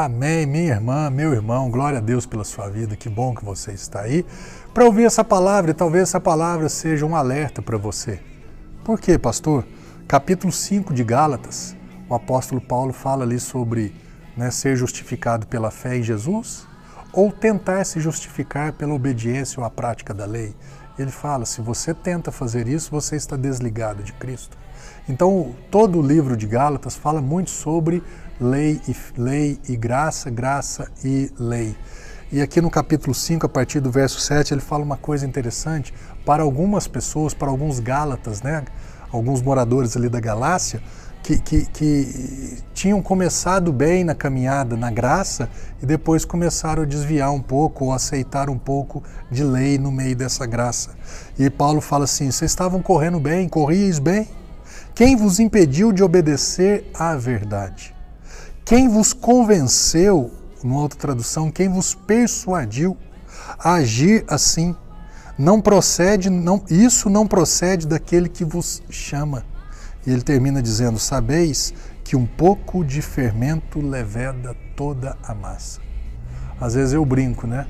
[0.00, 3.72] Amém, minha irmã, meu irmão, glória a Deus pela sua vida, que bom que você
[3.72, 4.24] está aí
[4.72, 8.20] para ouvir essa palavra e talvez essa palavra seja um alerta para você.
[8.84, 9.66] Por quê, pastor?
[10.06, 11.74] Capítulo 5 de Gálatas,
[12.08, 13.92] o apóstolo Paulo fala ali sobre
[14.36, 16.64] né, ser justificado pela fé em Jesus
[17.12, 20.54] ou tentar se justificar pela obediência ou a prática da lei.
[20.98, 24.56] Ele fala: se você tenta fazer isso, você está desligado de Cristo.
[25.08, 28.02] Então, todo o livro de Gálatas fala muito sobre
[28.40, 31.76] lei e, lei e graça, graça e lei.
[32.30, 35.94] E aqui no capítulo 5, a partir do verso 7, ele fala uma coisa interessante
[36.26, 38.64] para algumas pessoas, para alguns Gálatas, né?
[39.10, 40.82] alguns moradores ali da Galácia,
[41.28, 45.50] que, que, que, tinham começado bem na caminhada, na graça,
[45.82, 50.16] e depois começaram a desviar um pouco ou aceitar um pouco de lei no meio
[50.16, 50.92] dessa graça.
[51.38, 54.26] E Paulo fala assim: vocês estavam correndo bem, corríeis bem?
[54.94, 57.94] Quem vos impediu de obedecer à verdade?
[58.64, 60.30] Quem vos convenceu,
[60.64, 62.96] numa outra tradução, quem vos persuadiu
[63.58, 64.74] a agir assim?
[65.38, 69.44] Não procede, não, isso não procede daquele que vos chama.
[70.06, 71.72] E ele termina dizendo: Sabeis
[72.04, 75.80] que um pouco de fermento leveda toda a massa.
[76.60, 77.66] Às vezes eu brinco, né?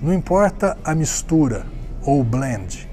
[0.00, 1.66] Não importa a mistura
[2.04, 2.88] ou o blend,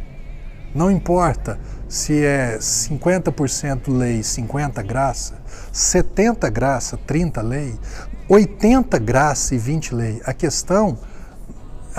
[0.74, 5.40] não importa se é 50% lei, 50 graça,
[5.74, 7.80] 70 graça, 30 lei,
[8.28, 10.22] 80 graça e 20 lei.
[10.24, 11.00] A questão,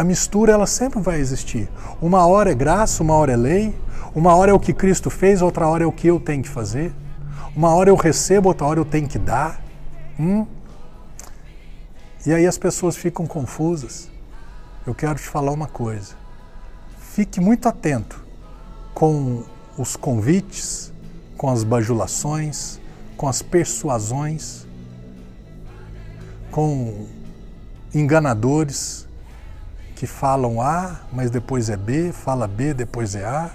[0.00, 1.68] a mistura ela sempre vai existir.
[2.00, 3.78] Uma hora é graça, uma hora é lei,
[4.14, 6.48] uma hora é o que Cristo fez, outra hora é o que eu tenho que
[6.48, 6.90] fazer.
[7.54, 9.62] Uma hora eu recebo, outra hora eu tenho que dar.
[10.18, 10.46] Hum?
[12.24, 14.10] E aí as pessoas ficam confusas.
[14.86, 16.14] Eu quero te falar uma coisa.
[16.98, 18.24] Fique muito atento
[18.94, 19.44] com
[19.76, 20.94] os convites,
[21.36, 22.80] com as bajulações,
[23.18, 24.66] com as persuasões,
[26.50, 27.06] com
[27.92, 29.09] enganadores
[30.00, 33.50] que falam A, mas depois é B, fala B, depois é A,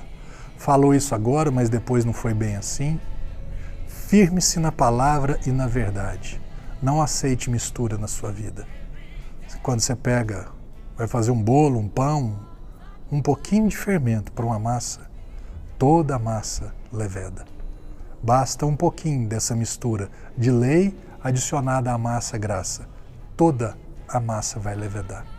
[0.60, 3.00] falou isso agora, mas depois não foi bem assim.
[3.88, 6.40] Firme-se na palavra e na verdade.
[6.84, 8.68] Não aceite mistura na sua vida.
[9.64, 10.46] Quando você pega,
[10.96, 12.38] vai fazer um bolo, um pão,
[13.12, 15.10] um pouquinho de fermento para uma massa,
[15.80, 17.44] toda a massa leveda.
[18.22, 22.88] Basta um pouquinho dessa mistura de lei adicionada à massa graça.
[23.36, 23.76] Toda
[24.08, 25.35] a massa vai levedar.